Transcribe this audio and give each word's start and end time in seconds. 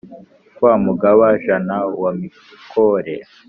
Wa 0.63 0.73
Mugaba-jana 0.83 1.75
wa 2.01 2.11
Mikore, 2.19 3.15